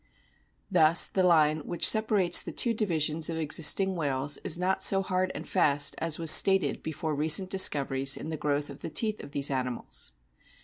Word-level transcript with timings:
Thus 0.71 1.05
the 1.05 1.21
line 1.21 1.59
which 1.59 1.87
separates 1.87 2.41
the 2.41 2.51
two 2.51 2.73
divisions 2.73 3.29
of 3.29 3.37
existing 3.37 3.93
whales 3.95 4.37
is 4.43 4.57
not 4.57 4.81
so 4.81 5.03
hard 5.03 5.31
and 5.35 5.47
fast 5.47 5.93
as 5.99 6.17
was 6.17 6.31
stated 6.31 6.81
before 6.81 7.13
recent 7.13 7.51
dis 7.51 7.69
coveries 7.69 8.17
in 8.17 8.29
the 8.31 8.35
growth 8.35 8.71
of 8.71 8.79
the 8.81 8.89
teeth 8.89 9.21
of 9.23 9.29
these 9.29 9.51
animals. 9.51 10.11